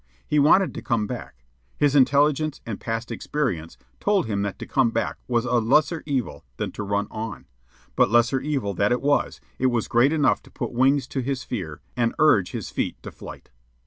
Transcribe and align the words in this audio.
He 0.27 0.39
wanted 0.39 0.73
to 0.73 0.81
come 0.81 1.05
back. 1.05 1.43
His 1.77 1.95
intelligence 1.95 2.59
and 2.65 2.79
past 2.79 3.11
experience 3.11 3.77
told 3.99 4.25
him 4.25 4.41
that 4.41 4.57
to 4.57 4.65
come 4.65 4.89
back 4.89 5.17
was 5.27 5.45
a 5.45 5.59
lesser 5.59 6.01
evil 6.07 6.43
than 6.57 6.71
to 6.71 6.81
run 6.81 7.05
on; 7.11 7.45
but 7.95 8.09
lesser 8.09 8.39
evil 8.41 8.73
that 8.73 8.91
it 8.91 9.03
was, 9.03 9.39
it 9.59 9.67
was 9.67 9.87
great 9.87 10.11
enough 10.11 10.41
to 10.41 10.49
put 10.49 10.71
wings 10.73 11.05
to 11.09 11.19
his 11.19 11.43
fear 11.43 11.81
and 11.95 12.15
urge 12.17 12.49
his 12.49 12.71
feet 12.71 12.97
to 13.03 13.11
flight. 13.11 13.51